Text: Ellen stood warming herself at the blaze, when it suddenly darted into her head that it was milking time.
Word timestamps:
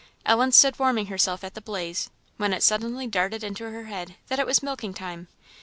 Ellen 0.25 0.51
stood 0.51 0.79
warming 0.79 1.05
herself 1.05 1.43
at 1.43 1.53
the 1.53 1.61
blaze, 1.61 2.09
when 2.37 2.53
it 2.53 2.63
suddenly 2.63 3.05
darted 3.05 3.43
into 3.43 3.69
her 3.69 3.83
head 3.83 4.15
that 4.29 4.39
it 4.39 4.47
was 4.47 4.63
milking 4.63 4.95
time. 4.95 5.27